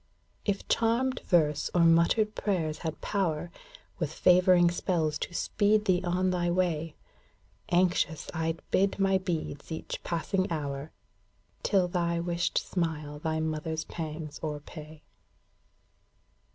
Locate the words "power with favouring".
3.01-4.71